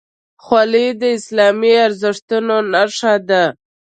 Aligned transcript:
خولۍ 0.43 0.87
د 1.01 1.03
اسلامي 1.17 1.73
ارزښتونو 1.87 2.55
نښه 2.73 3.13
ده. 3.29 3.43